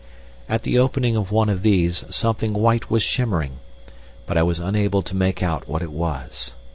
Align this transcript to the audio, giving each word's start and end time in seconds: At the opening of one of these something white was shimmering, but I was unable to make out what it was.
At 0.49 0.63
the 0.63 0.79
opening 0.79 1.15
of 1.15 1.29
one 1.31 1.47
of 1.47 1.61
these 1.61 2.05
something 2.09 2.53
white 2.55 2.89
was 2.89 3.03
shimmering, 3.03 3.59
but 4.25 4.35
I 4.35 4.41
was 4.41 4.57
unable 4.57 5.03
to 5.03 5.15
make 5.15 5.43
out 5.43 5.67
what 5.67 5.83
it 5.83 5.91
was. 5.91 6.55